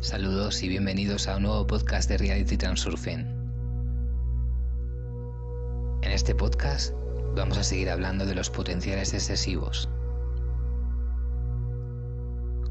[0.00, 3.26] Saludos y bienvenidos a un nuevo podcast de Reality Transurfing.
[6.02, 6.94] En este podcast
[7.34, 9.88] vamos a seguir hablando de los potenciales excesivos.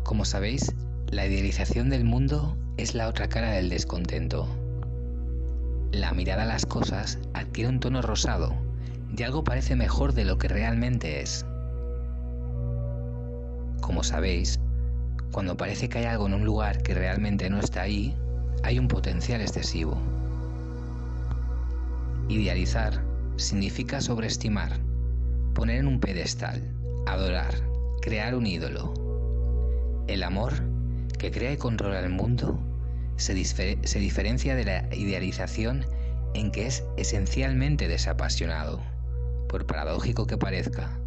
[0.05, 0.73] Como sabéis,
[1.09, 4.47] la idealización del mundo es la otra cara del descontento.
[5.91, 8.55] La mirada a las cosas adquiere un tono rosado
[9.15, 11.45] y algo parece mejor de lo que realmente es.
[13.81, 14.61] Como sabéis,
[15.31, 18.15] cuando parece que hay algo en un lugar que realmente no está ahí,
[18.63, 19.97] hay un potencial excesivo.
[22.29, 23.01] Idealizar
[23.37, 24.79] significa sobreestimar,
[25.53, 26.61] poner en un pedestal,
[27.05, 27.53] adorar,
[28.01, 28.93] crear un ídolo.
[30.07, 30.53] El amor,
[31.17, 32.59] que crea y controla el mundo,
[33.15, 35.85] se, se diferencia de la idealización
[36.33, 38.81] en que es esencialmente desapasionado,
[39.47, 40.99] por paradójico que parezca.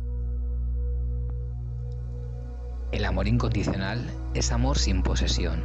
[2.92, 5.62] El amor incondicional es amor sin posesión,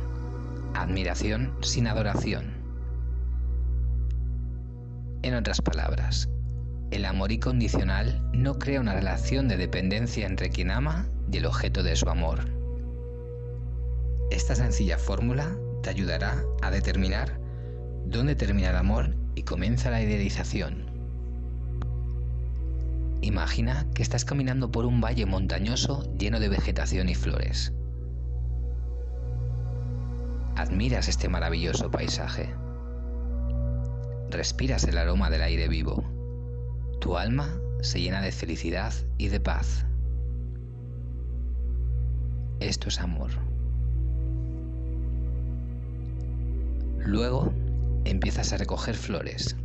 [0.75, 2.53] admiración sin adoración.
[5.23, 6.29] En otras palabras,
[6.91, 11.81] el amor incondicional no crea una relación de dependencia entre quien ama y el objeto
[11.81, 12.45] de su amor.
[14.29, 17.39] Esta sencilla fórmula te ayudará a determinar
[18.05, 20.84] dónde termina el amor y comienza la idealización.
[23.25, 27.73] Imagina que estás caminando por un valle montañoso lleno de vegetación y flores.
[30.55, 32.53] Admiras este maravilloso paisaje.
[34.29, 36.03] Respiras el aroma del aire vivo.
[37.01, 37.49] Tu alma
[37.81, 39.87] se llena de felicidad y de paz.
[42.59, 43.31] Esto es amor.
[46.99, 47.51] Luego
[48.03, 49.55] empiezas a recoger flores.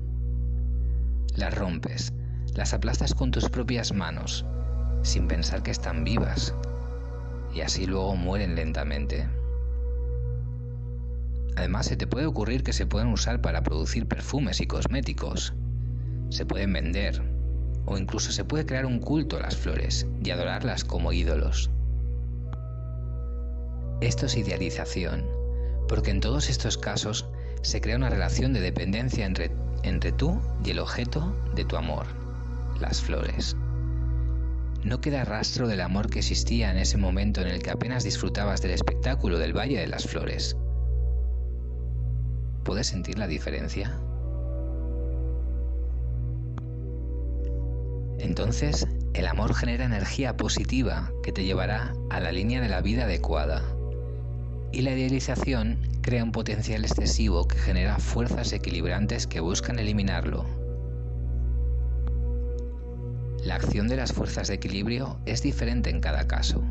[1.37, 2.15] Las rompes
[2.55, 4.45] las aplastas con tus propias manos,
[5.03, 6.55] sin pensar que están vivas,
[7.55, 9.29] y así luego mueren lentamente.
[11.57, 15.53] Además, se te puede ocurrir que se pueden usar para producir perfumes y cosméticos.
[16.31, 17.23] Se pueden vender,
[17.87, 21.71] o incluso se puede crear un culto a las flores y adorarlas como ídolos.
[24.01, 25.25] Esto es idealización,
[25.89, 27.27] porque en todos estos casos
[27.63, 29.51] se crea una relación de dependencia entre,
[29.83, 32.20] entre tú y el objeto de tu amor
[32.81, 33.57] las flores.
[34.83, 38.63] No queda rastro del amor que existía en ese momento en el que apenas disfrutabas
[38.63, 40.57] del espectáculo del Valle de las Flores.
[42.65, 44.01] ¿Puedes sentir la diferencia?
[48.19, 53.05] Entonces, el amor genera energía positiva que te llevará a la línea de la vida
[53.05, 53.63] adecuada.
[54.73, 60.47] Y la idealización crea un potencial excesivo que genera fuerzas equilibrantes que buscan eliminarlo.
[63.45, 66.63] La acción de las fuerzas de equilibrio es diferente en cada caso,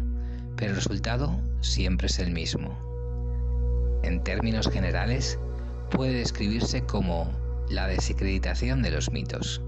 [0.56, 2.78] pero el resultado siempre es el mismo.
[4.03, 5.40] En términos generales,
[5.90, 7.31] puede describirse como
[7.69, 9.63] la desacreditación de los mitos.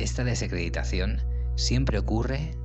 [0.00, 1.22] Esta desacreditación
[1.54, 2.56] siempre ocurre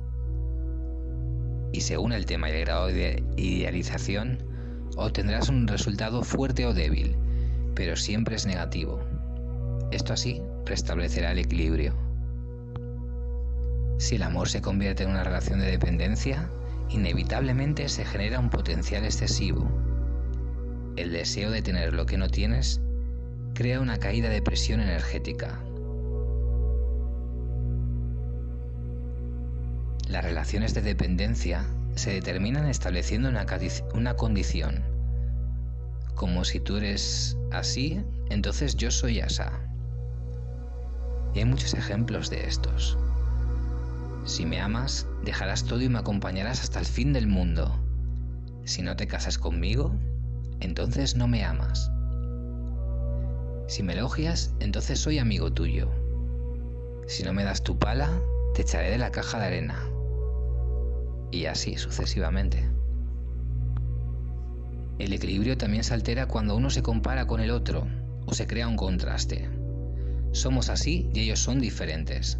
[1.72, 4.38] y según el tema y el grado de idealización,
[4.96, 7.16] obtendrás un resultado fuerte o débil,
[7.76, 9.00] pero siempre es negativo.
[9.92, 12.11] Esto así restablecerá el equilibrio.
[14.02, 16.50] Si el amor se convierte en una relación de dependencia,
[16.88, 19.70] inevitablemente se genera un potencial excesivo.
[20.96, 22.80] El deseo de tener lo que no tienes
[23.54, 25.60] crea una caída de presión energética.
[30.08, 31.64] Las relaciones de dependencia
[31.94, 33.46] se determinan estableciendo una,
[33.94, 34.82] una condición.
[36.16, 39.52] Como si tú eres así, entonces yo soy asa.
[41.34, 42.98] Y hay muchos ejemplos de estos.
[44.24, 47.78] Si me amas, dejarás todo y me acompañarás hasta el fin del mundo.
[48.64, 49.94] Si no te casas conmigo,
[50.60, 51.90] entonces no me amas.
[53.66, 55.90] Si me elogias, entonces soy amigo tuyo.
[57.08, 58.10] Si no me das tu pala,
[58.54, 59.88] te echaré de la caja de arena.
[61.30, 62.68] Y así sucesivamente.
[64.98, 67.88] El equilibrio también se altera cuando uno se compara con el otro
[68.26, 69.48] o se crea un contraste.
[70.30, 72.38] Somos así y ellos son diferentes.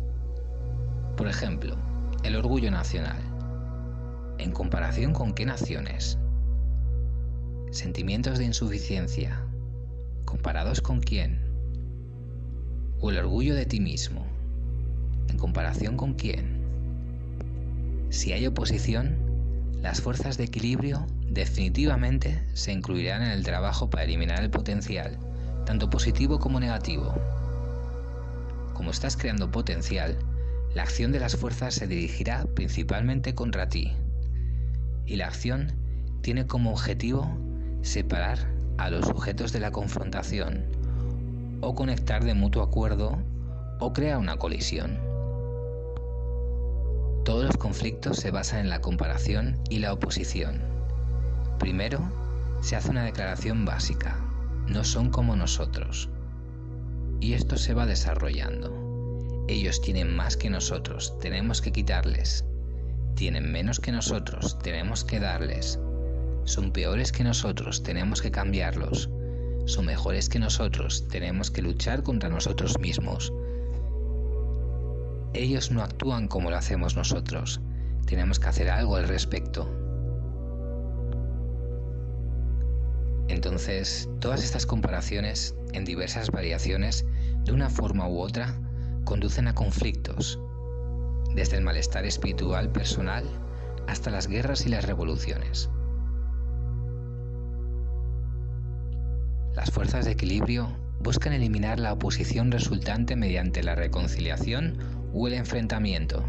[1.16, 1.76] Por ejemplo,
[2.24, 3.20] el orgullo nacional.
[4.38, 6.18] ¿En comparación con qué naciones?
[7.70, 9.40] Sentimientos de insuficiencia.
[10.24, 11.38] ¿Comparados con quién?
[13.00, 14.26] ¿O el orgullo de ti mismo?
[15.28, 16.62] ¿En comparación con quién?
[18.08, 19.16] Si hay oposición,
[19.82, 25.18] las fuerzas de equilibrio definitivamente se incluirán en el trabajo para eliminar el potencial,
[25.66, 27.14] tanto positivo como negativo.
[28.72, 30.16] Como estás creando potencial,
[30.74, 33.92] la acción de las fuerzas se dirigirá principalmente contra ti
[35.06, 35.72] y la acción
[36.22, 37.28] tiene como objetivo
[37.82, 38.38] separar
[38.78, 40.64] a los sujetos de la confrontación,
[41.60, 43.18] o conectar de mutuo acuerdo,
[43.78, 44.98] o crear una colisión.
[47.24, 50.60] Todos los conflictos se basan en la comparación y la oposición.
[51.58, 52.00] Primero,
[52.60, 54.16] se hace una declaración básica,
[54.66, 56.08] no son como nosotros.
[57.20, 58.81] Y esto se va desarrollando.
[59.52, 62.42] Ellos tienen más que nosotros, tenemos que quitarles.
[63.16, 65.78] Tienen menos que nosotros, tenemos que darles.
[66.44, 69.10] Son peores que nosotros, tenemos que cambiarlos.
[69.66, 73.30] Son mejores que nosotros, tenemos que luchar contra nosotros mismos.
[75.34, 77.60] Ellos no actúan como lo hacemos nosotros.
[78.06, 79.70] Tenemos que hacer algo al respecto.
[83.28, 87.04] Entonces, todas estas comparaciones, en diversas variaciones,
[87.44, 88.56] de una forma u otra,
[89.04, 90.38] conducen a conflictos,
[91.34, 93.24] desde el malestar espiritual personal
[93.86, 95.70] hasta las guerras y las revoluciones.
[99.54, 104.78] Las fuerzas de equilibrio buscan eliminar la oposición resultante mediante la reconciliación
[105.12, 106.24] o el enfrentamiento.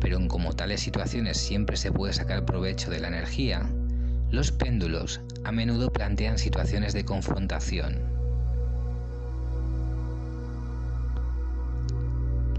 [0.00, 3.70] Pero en como tales situaciones siempre se puede sacar provecho de la energía,
[4.30, 8.11] los péndulos a menudo plantean situaciones de confrontación.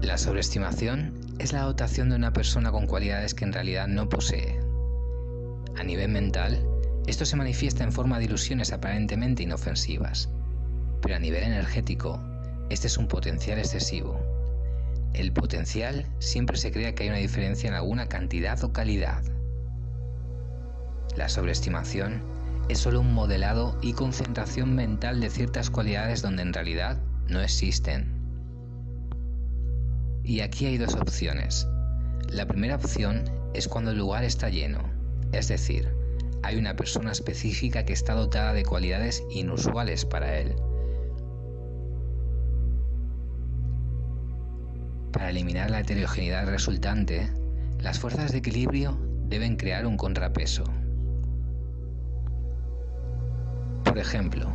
[0.04, 4.60] La sobreestimación es la dotación de una persona con cualidades que en realidad no posee.
[5.76, 6.62] A nivel mental,
[7.06, 10.28] esto se manifiesta en forma de ilusiones aparentemente inofensivas,
[11.00, 12.20] pero a nivel energético,
[12.68, 14.20] este es un potencial excesivo.
[15.14, 19.22] El potencial siempre se crea que hay una diferencia en alguna cantidad o calidad.
[21.16, 22.22] La sobreestimación
[22.68, 28.23] es solo un modelado y concentración mental de ciertas cualidades donde en realidad no existen.
[30.24, 31.68] Y aquí hay dos opciones.
[32.30, 34.80] La primera opción es cuando el lugar está lleno,
[35.32, 35.86] es decir,
[36.42, 40.56] hay una persona específica que está dotada de cualidades inusuales para él.
[45.12, 47.30] Para eliminar la heterogeneidad resultante,
[47.78, 48.98] las fuerzas de equilibrio
[49.28, 50.64] deben crear un contrapeso.
[53.84, 54.48] Por ejemplo,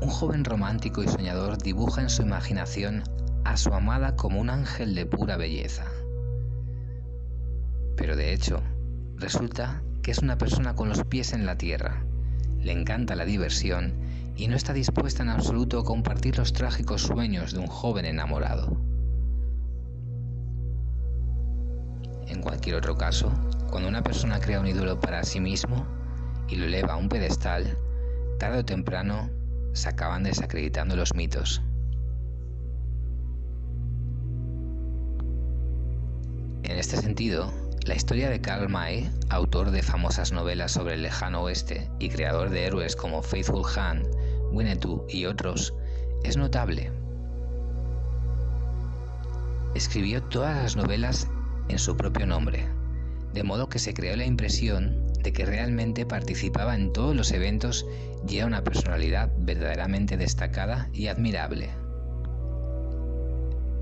[0.00, 3.04] un joven romántico y soñador dibuja en su imaginación
[3.50, 5.84] a su amada como un ángel de pura belleza.
[7.96, 8.60] Pero de hecho,
[9.16, 12.02] resulta que es una persona con los pies en la tierra,
[12.60, 13.94] le encanta la diversión
[14.36, 18.76] y no está dispuesta en absoluto a compartir los trágicos sueños de un joven enamorado.
[22.26, 23.32] En cualquier otro caso,
[23.70, 25.86] cuando una persona crea un ídolo para sí mismo
[26.48, 27.78] y lo eleva a un pedestal,
[28.40, 29.30] tarde o temprano
[29.72, 31.62] se acaban desacreditando los mitos.
[36.76, 37.50] En este sentido,
[37.86, 42.50] la historia de Karl May, autor de famosas novelas sobre el lejano oeste y creador
[42.50, 44.02] de héroes como Faithful Han,
[44.52, 45.72] Winnetou y otros,
[46.22, 46.92] es notable.
[49.74, 51.28] Escribió todas las novelas
[51.70, 52.68] en su propio nombre,
[53.32, 57.86] de modo que se creó la impresión de que realmente participaba en todos los eventos
[58.28, 61.85] y era una personalidad verdaderamente destacada y admirable.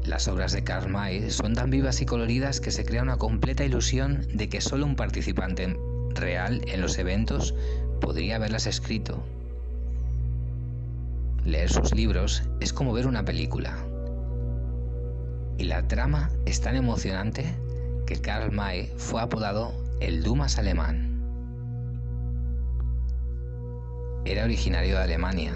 [0.04, 3.64] Las obras de Karl May son tan vivas y coloridas que se crea una completa
[3.64, 5.78] ilusión de que solo un participante
[6.14, 7.54] real en los eventos
[8.02, 9.24] podría haberlas escrito.
[11.46, 13.78] Leer sus libros es como ver una película.
[15.56, 17.54] Y la trama es tan emocionante
[18.06, 21.14] que Karl May fue apodado el Dumas alemán.
[24.26, 25.54] Era originario de Alemania.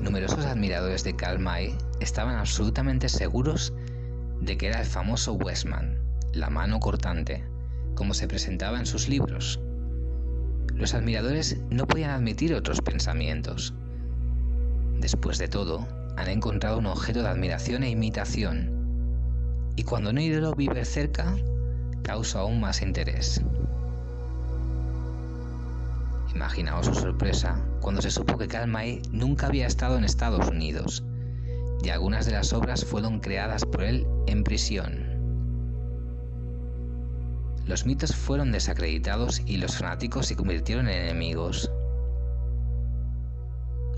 [0.00, 3.72] Numerosos admiradores de Karl May estaban absolutamente seguros
[4.40, 5.98] de que era el famoso Westman,
[6.32, 7.44] la mano cortante,
[7.94, 9.60] como se presentaba en sus libros.
[10.74, 13.74] Los admiradores no podían admitir otros pensamientos.
[15.00, 18.70] Después de todo, han encontrado un objeto de admiración e imitación,
[19.76, 21.36] y cuando un ídolo vive cerca,
[22.02, 23.42] causa aún más interés.
[26.34, 31.02] Imaginaos su sorpresa cuando se supo que Karl May nunca había estado en Estados Unidos
[31.82, 35.18] y algunas de las obras fueron creadas por él en prisión.
[37.66, 41.70] Los mitos fueron desacreditados y los fanáticos se convirtieron en enemigos.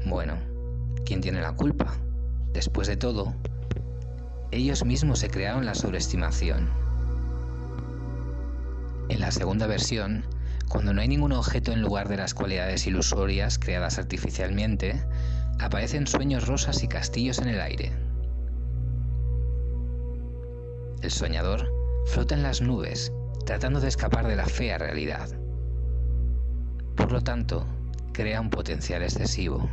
[0.05, 0.39] Bueno,
[1.05, 1.97] ¿quién tiene la culpa?
[2.53, 3.33] Después de todo,
[4.51, 6.69] ellos mismos se crearon la sobreestimación.
[9.09, 10.25] En la segunda versión,
[10.69, 15.05] cuando no hay ningún objeto en lugar de las cualidades ilusorias creadas artificialmente,
[15.61, 17.93] aparecen sueños rosas y castillos en el aire.
[21.03, 21.71] El soñador
[22.07, 23.13] flota en las nubes,
[23.47, 25.29] tratando de escapar de la fea realidad.
[26.97, 27.67] Por lo tanto,
[28.13, 29.69] crea un potencial excesivo.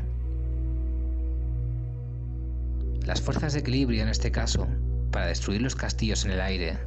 [3.05, 4.67] Las fuerzas de equilibrio en este caso,
[5.11, 6.77] para destruir los castillos en el aire,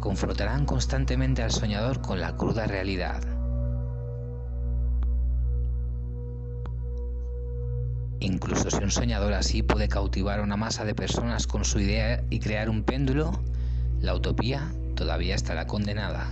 [0.00, 3.39] confrontarán constantemente al soñador con la cruda realidad.
[8.20, 12.22] Incluso si un soñador así puede cautivar a una masa de personas con su idea
[12.28, 13.32] y crear un péndulo,
[14.00, 16.30] la utopía todavía estará condenada,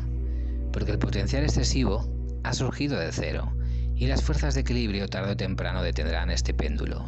[0.70, 2.06] porque el potencial excesivo
[2.44, 3.52] ha surgido de cero
[3.96, 7.04] y las fuerzas de equilibrio tarde o temprano detendrán este péndulo.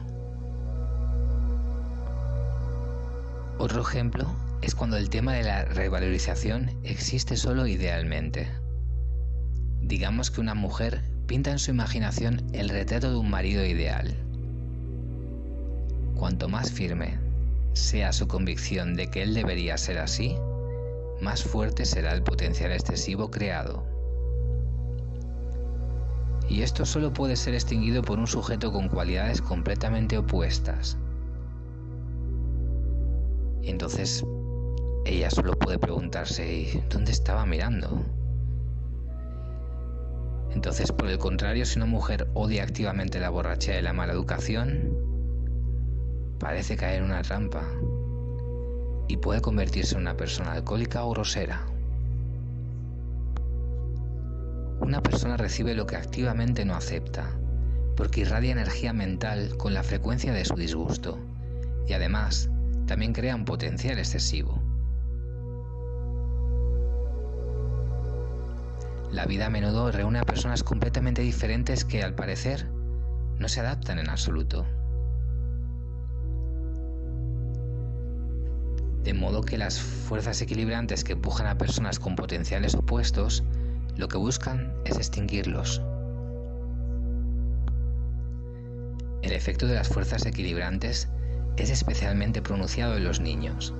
[3.58, 4.26] Otro ejemplo
[4.62, 8.48] es cuando el tema de la revalorización existe solo idealmente.
[9.82, 14.16] Digamos que una mujer pinta en su imaginación el retrato de un marido ideal.
[16.20, 17.18] Cuanto más firme
[17.72, 20.36] sea su convicción de que él debería ser así,
[21.22, 23.86] más fuerte será el potencial excesivo creado.
[26.46, 30.98] Y esto solo puede ser extinguido por un sujeto con cualidades completamente opuestas.
[33.62, 34.22] Y entonces
[35.06, 38.04] ella solo puede preguntarse, ¿dónde estaba mirando?
[40.50, 45.09] Entonces, por el contrario, si una mujer odia activamente la borrachera y la mala educación,
[46.40, 47.62] parece caer en una trampa
[49.06, 51.66] y puede convertirse en una persona alcohólica o grosera.
[54.80, 57.30] Una persona recibe lo que activamente no acepta,
[57.96, 61.18] porque irradia energía mental con la frecuencia de su disgusto,
[61.86, 62.48] y además
[62.86, 64.58] también crea un potencial excesivo.
[69.12, 72.68] La vida a menudo reúne a personas completamente diferentes que al parecer
[73.38, 74.64] no se adaptan en absoluto.
[79.04, 83.42] De modo que las fuerzas equilibrantes que empujan a personas con potenciales opuestos
[83.96, 85.82] lo que buscan es extinguirlos.
[89.22, 91.08] El efecto de las fuerzas equilibrantes
[91.56, 93.74] es especialmente pronunciado en los niños,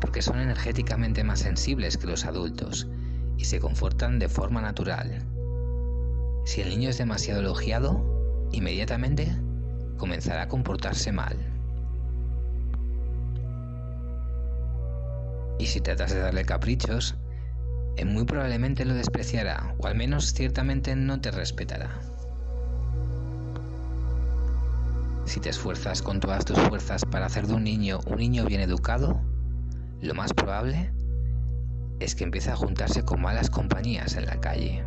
[0.00, 2.88] porque son energéticamente más sensibles que los adultos
[3.36, 5.24] y se confortan de forma natural.
[6.44, 9.28] Si el niño es demasiado elogiado, inmediatamente
[9.96, 11.49] comenzará a comportarse mal.
[15.60, 17.16] Y si tratas de darle caprichos,
[18.06, 22.00] muy probablemente lo despreciará, o al menos ciertamente no te respetará.
[25.26, 28.62] Si te esfuerzas con todas tus fuerzas para hacer de un niño un niño bien
[28.62, 29.20] educado,
[30.00, 30.94] lo más probable
[32.00, 34.82] es que empiece a juntarse con malas compañías en la calle.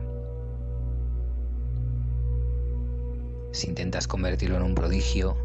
[3.51, 5.37] Si intentas convertirlo en un prodigio,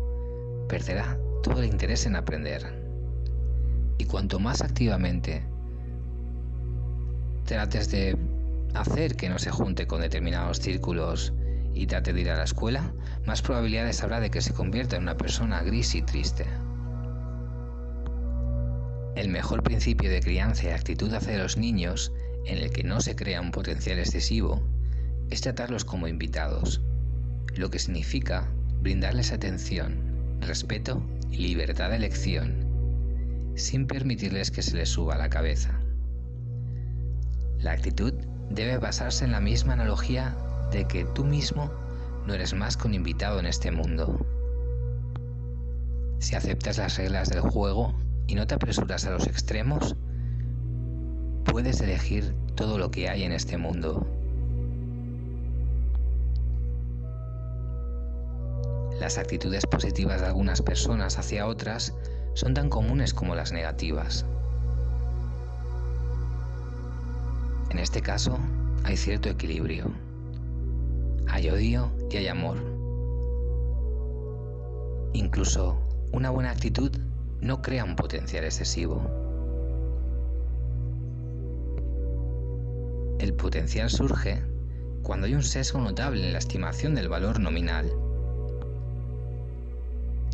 [0.71, 2.88] perderá todo el interés en aprender.
[3.99, 5.43] Y cuanto más activamente
[7.45, 8.17] trates de
[8.75, 11.33] hacer que no se junte con determinados círculos
[11.75, 12.93] y trate de ir a la escuela,
[13.27, 16.47] más probabilidades habrá de que se convierta en una persona gris y triste.
[19.17, 22.13] El mejor principio de crianza y actitud hacia los niños,
[22.47, 24.63] en el que no se crea un potencial excesivo,
[25.31, 26.81] es tratarlos como invitados,
[27.57, 28.49] lo que significa
[28.81, 32.58] brindarles atención, respeto y libertad de elección,
[33.59, 35.81] sin permitirles que se les suba la cabeza.
[37.59, 38.15] La actitud
[38.51, 40.37] debe basarse en la misma analogía
[40.71, 41.71] de que tú mismo
[42.27, 44.27] no eres más que un invitado en este mundo.
[46.19, 47.95] Si aceptas las reglas del juego
[48.27, 49.97] y no te apresuras a los extremos,
[51.45, 54.07] puedes elegir todo lo que hay en este mundo.
[59.01, 61.95] Las actitudes positivas de algunas personas hacia otras
[62.39, 64.25] son tan comunes como las negativas.
[67.71, 68.39] En este caso,
[68.85, 69.91] hay cierto equilibrio.
[71.27, 72.59] Hay odio y hay amor.
[75.15, 75.81] Incluso
[76.13, 76.93] una buena actitud
[77.41, 79.03] no crea un potencial excesivo.
[83.19, 84.45] El potencial surge
[85.03, 87.91] cuando hay un sesgo notable en la estimación del valor nominal.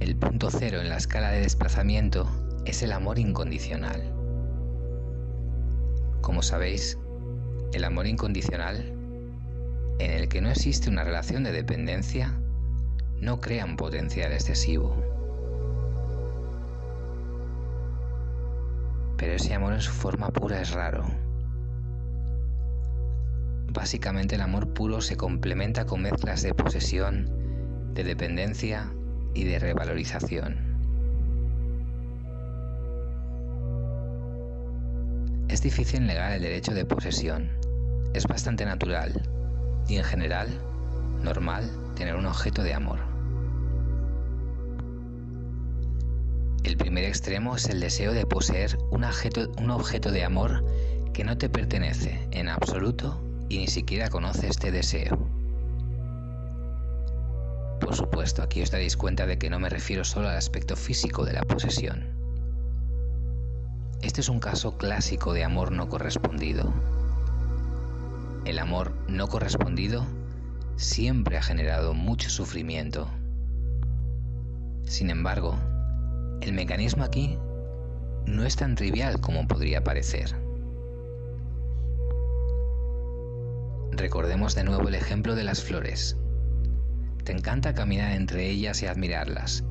[0.04, 2.28] El punto cero en la escala de desplazamiento
[2.66, 4.02] es el amor incondicional.
[6.20, 6.98] Como sabéis,
[7.72, 8.84] el amor incondicional,
[9.98, 12.38] en el que no existe una relación de dependencia,
[13.18, 14.94] no crea un potencial excesivo.
[19.16, 21.06] Pero ese amor en su forma pura es raro.
[23.72, 28.92] Básicamente el amor puro se complementa con mezclas de posesión, de dependencia
[29.34, 30.56] y de revalorización.
[35.48, 37.50] Es difícil negar el derecho de posesión,
[38.14, 39.22] es bastante natural
[39.88, 40.48] y en general
[41.22, 42.98] normal tener un objeto de amor.
[46.64, 50.64] El primer extremo es el deseo de poseer un objeto, de amor
[51.12, 55.33] que no te pertenece en absoluto y ni siquiera conoce este deseo.
[57.80, 61.24] Por supuesto, aquí os daréis cuenta de que no me refiero solo al aspecto físico
[61.24, 62.14] de la posesión.
[64.02, 66.72] Este es un caso clásico de amor no correspondido.
[68.44, 70.06] El amor no correspondido
[70.76, 73.08] siempre ha generado mucho sufrimiento.
[74.84, 75.56] Sin embargo,
[76.40, 77.38] el mecanismo aquí
[78.26, 80.36] no es tan trivial como podría parecer.
[83.92, 86.16] Recordemos de nuevo el ejemplo de las flores.
[87.24, 89.64] Te encanta caminar entre ellas y admirarlas,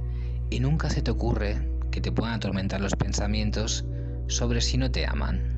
[0.50, 3.86] y nunca se te ocurre que te puedan atormentar los pensamientos
[4.28, 5.54] sobre si no te aman.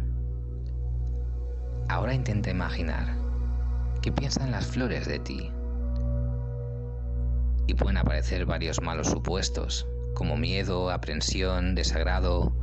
[1.88, 3.16] Ahora intenta imaginar
[4.02, 5.50] qué piensan las flores de ti.
[7.68, 12.54] Y pueden aparecer varios malos supuestos, como miedo, aprensión, desagrado,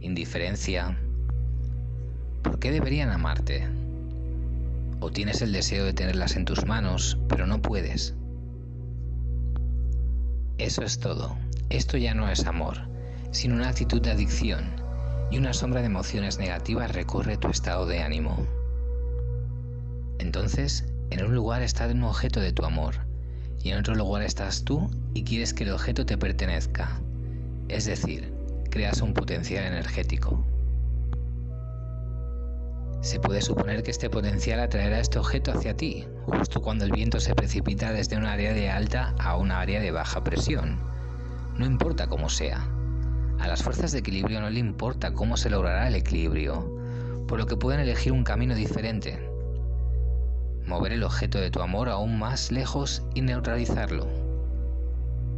[0.00, 0.98] indiferencia.
[2.42, 3.66] ¿Por qué deberían amarte?
[5.00, 8.14] O tienes el deseo de tenerlas en tus manos, pero no puedes.
[10.58, 11.36] Eso es todo.
[11.68, 12.76] Esto ya no es amor,
[13.32, 14.70] sino una actitud de adicción,
[15.30, 18.46] y una sombra de emociones negativas recorre tu estado de ánimo.
[20.20, 22.94] Entonces, en un lugar está un objeto de tu amor,
[23.64, 27.00] y en otro lugar estás tú y quieres que el objeto te pertenezca.
[27.68, 28.32] Es decir,
[28.70, 30.44] creas un potencial energético.
[33.00, 37.20] Se puede suponer que este potencial atraerá este objeto hacia ti, justo cuando el viento
[37.20, 40.78] se precipita desde un área de alta a un área de baja presión.
[41.58, 42.66] No importa cómo sea.
[43.38, 46.74] A las fuerzas de equilibrio no le importa cómo se logrará el equilibrio,
[47.28, 49.18] por lo que pueden elegir un camino diferente.
[50.66, 54.08] Mover el objeto de tu amor aún más lejos y neutralizarlo.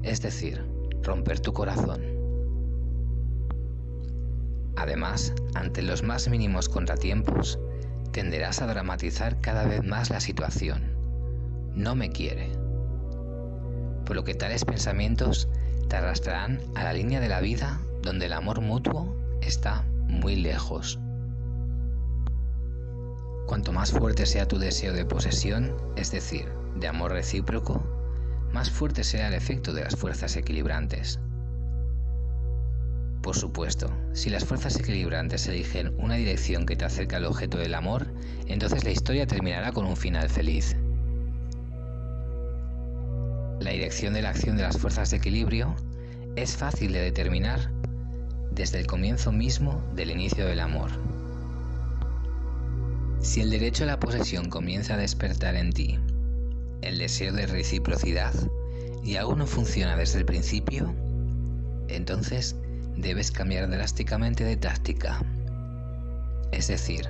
[0.02, 0.64] Es decir,
[1.02, 2.00] romper tu corazón.
[4.76, 7.58] Además, ante los más mínimos contratiempos,
[8.16, 10.80] tenderás a dramatizar cada vez más la situación.
[11.74, 12.48] No me quiere.
[14.06, 15.50] Por lo que tales pensamientos
[15.90, 20.98] te arrastrarán a la línea de la vida donde el amor mutuo está muy lejos.
[23.46, 27.84] Cuanto más fuerte sea tu deseo de posesión, es decir, de amor recíproco,
[28.50, 31.20] más fuerte será el efecto de las fuerzas equilibrantes.
[33.26, 37.74] Por supuesto, si las fuerzas equilibrantes eligen una dirección que te acerca al objeto del
[37.74, 38.06] amor,
[38.46, 40.76] entonces la historia terminará con un final feliz.
[43.58, 45.74] La dirección de la acción de las fuerzas de equilibrio
[46.36, 47.72] es fácil de determinar
[48.52, 50.92] desde el comienzo mismo del inicio del amor.
[53.18, 55.98] Si el derecho a la posesión comienza a despertar en ti
[56.80, 58.34] el deseo de reciprocidad
[59.02, 60.94] y aún no funciona desde el principio,
[61.88, 62.54] entonces
[62.96, 65.20] debes cambiar drásticamente de táctica.
[66.52, 67.08] Es decir,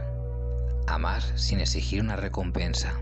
[0.87, 2.95] amar sin exigir una recompensa.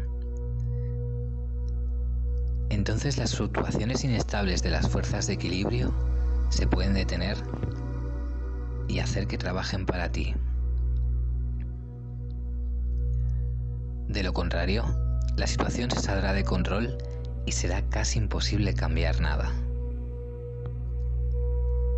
[2.71, 5.95] Entonces las fluctuaciones inestables de las fuerzas de equilibrio
[6.51, 7.37] se pueden detener
[8.89, 10.35] y hacer que trabajen para ti.
[14.09, 14.85] De lo contrario,
[15.37, 16.99] la situación se saldrá de control
[17.47, 19.53] y será casi imposible cambiar nada.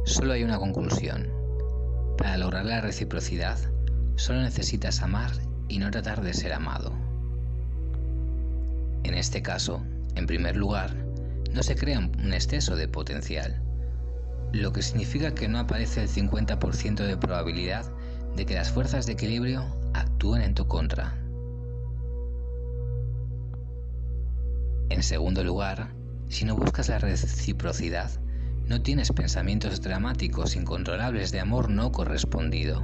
[0.07, 1.27] Solo hay una conclusión.
[2.16, 3.59] Para lograr la reciprocidad,
[4.14, 5.33] solo necesitas amar
[5.69, 6.92] y no tratar de ser amado.
[9.03, 9.83] En este caso,
[10.14, 10.95] en primer lugar,
[11.53, 13.61] no se crea un exceso de potencial,
[14.53, 17.85] lo que significa que no aparece el 50% de probabilidad
[18.37, 21.19] de que las fuerzas de equilibrio actúen en tu contra.
[24.88, 25.88] En segundo lugar,
[26.29, 28.09] si no buscas la reciprocidad,
[28.69, 32.83] no tienes pensamientos dramáticos incontrolables de amor no correspondido.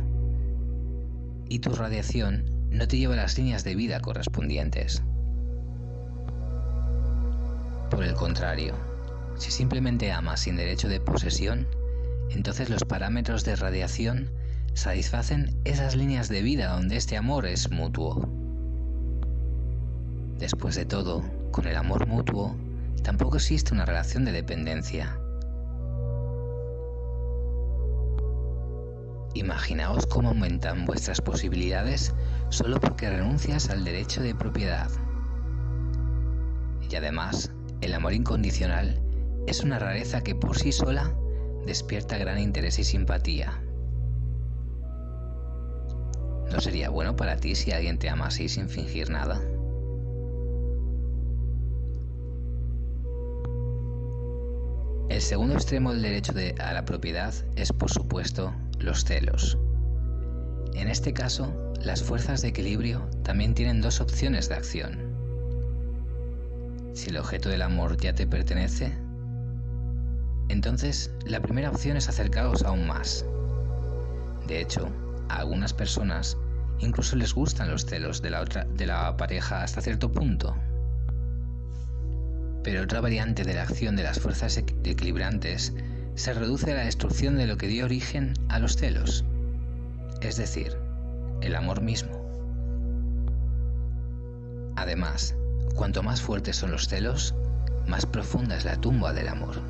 [1.48, 5.02] Y tu radiación no te lleva a las líneas de vida correspondientes.
[7.90, 8.74] Por el contrario,
[9.36, 11.66] si simplemente amas sin derecho de posesión,
[12.30, 14.30] entonces los parámetros de radiación
[14.74, 18.28] satisfacen esas líneas de vida donde este amor es mutuo.
[20.38, 22.56] Después de todo, con el amor mutuo,
[23.02, 25.18] tampoco existe una relación de dependencia.
[29.34, 32.14] Imaginaos cómo aumentan vuestras posibilidades
[32.50, 34.90] solo porque renuncias al derecho de propiedad.
[36.90, 39.00] Y además, el amor incondicional
[39.46, 41.14] es una rareza que por sí sola
[41.66, 43.62] despierta gran interés y simpatía.
[46.52, 49.40] ¿No sería bueno para ti si alguien te ama así sin fingir nada?
[55.22, 59.58] segundo extremo del derecho a la propiedad es, por supuesto, los celos.
[60.74, 65.12] En este caso, las fuerzas de equilibrio también tienen dos opciones de acción.
[66.94, 68.92] Si el objeto del amor ya te pertenece,
[70.48, 73.24] entonces la primera opción es acercaros aún más.
[74.46, 74.88] De hecho,
[75.28, 76.36] a algunas personas
[76.78, 80.54] incluso les gustan los celos de la, otra, de la pareja hasta cierto punto.
[82.62, 85.72] Pero otra variante de la acción de las fuerzas equilibrantes
[86.14, 89.24] se reduce a la destrucción de lo que dio origen a los celos,
[90.20, 90.76] es decir,
[91.40, 92.22] el amor mismo.
[94.76, 95.34] Además,
[95.74, 97.34] cuanto más fuertes son los celos,
[97.86, 99.60] más profunda es la tumba del amor.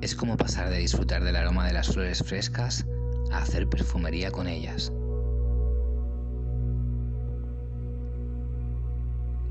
[0.00, 2.84] Es como pasar de disfrutar del aroma de las flores frescas
[3.32, 4.92] a hacer perfumería con ellas.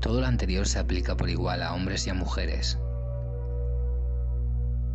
[0.00, 2.78] Todo lo anterior se aplica por igual a hombres y a mujeres.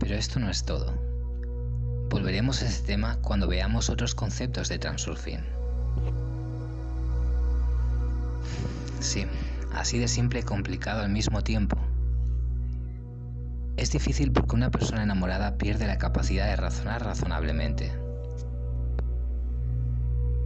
[0.09, 0.91] Pero esto no es todo.
[2.09, 5.39] Volveremos a este tema cuando veamos otros conceptos de transurfing.
[8.99, 9.27] Sí,
[9.71, 11.77] así de simple y complicado al mismo tiempo.
[13.77, 17.91] Es difícil porque una persona enamorada pierde la capacidad de razonar razonablemente.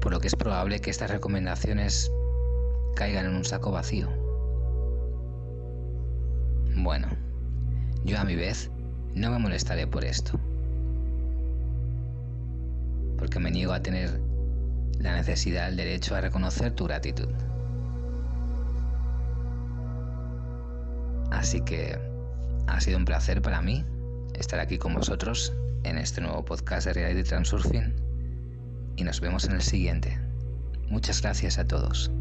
[0.02, 2.12] Por lo que es probable que estas recomendaciones
[2.98, 4.10] caigan en un saco vacío.
[6.76, 7.08] Bueno,
[8.04, 8.70] yo a mi vez
[9.16, 10.40] no me molestaré por esto,
[13.18, 14.20] porque me niego a tener
[15.00, 17.30] la necesidad, el derecho a reconocer tu gratitud.
[21.32, 22.00] Así que
[22.68, 23.86] ha sido un placer para mí
[24.36, 27.94] estar aquí con vosotros en este nuevo podcast de Reality Transurfing
[28.96, 30.20] y nos vemos en el siguiente.
[30.90, 32.12] Muchas gracias a todos.